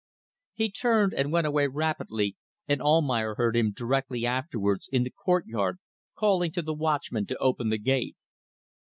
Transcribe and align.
He 0.55 0.71
turned 0.71 1.13
and 1.13 1.31
went 1.31 1.45
away 1.45 1.67
rapidly, 1.67 2.35
and 2.67 2.81
Almayer 2.81 3.35
heard 3.35 3.55
him 3.55 3.71
directly 3.71 4.25
afterwards 4.25 4.89
in 4.91 5.03
the 5.03 5.11
courtyard 5.11 5.77
calling 6.15 6.51
to 6.53 6.63
the 6.63 6.73
watchman 6.73 7.27
to 7.27 7.37
open 7.37 7.69
the 7.69 7.77
gate. 7.77 8.15